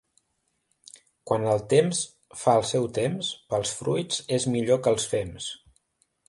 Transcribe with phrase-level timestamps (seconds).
[1.31, 2.01] Quan el temps
[2.45, 5.53] fa el seu temps, pels fruits és millor que els fems.